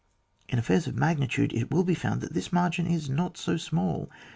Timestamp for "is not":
2.87-3.37